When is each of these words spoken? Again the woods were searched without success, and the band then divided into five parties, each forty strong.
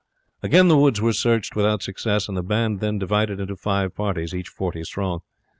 Again 0.41 0.67
the 0.67 0.79
woods 0.79 0.99
were 0.99 1.13
searched 1.13 1.55
without 1.55 1.83
success, 1.83 2.27
and 2.27 2.35
the 2.35 2.41
band 2.41 2.79
then 2.79 2.97
divided 2.97 3.39
into 3.39 3.55
five 3.55 3.93
parties, 3.93 4.33
each 4.33 4.49
forty 4.49 4.83
strong. 4.83 5.19